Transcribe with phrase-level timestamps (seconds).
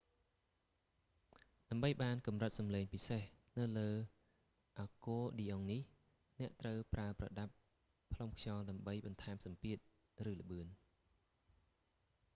[1.71, 3.23] ដើម្បីបានកម្រិតសំឡងពិសេស
[3.57, 3.89] នៅលើ
[4.79, 5.81] អាគ័រឌីអុងនេះ
[6.39, 7.53] អ្នកត្រូវប្រើប្រដាប់
[8.13, 9.77] ផ្លុំខ្យល់ដើម្បីបន្ថែមសម្ពាធ
[10.31, 10.67] ឬល្បឿន